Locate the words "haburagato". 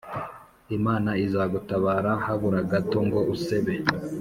2.25-2.97